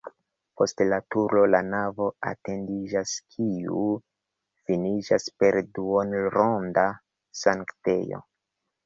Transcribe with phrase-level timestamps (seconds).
[0.59, 3.81] Post la turo la navo etendiĝas, kiu
[4.71, 6.87] finiĝas per duonronda
[7.43, 8.23] sanktejo.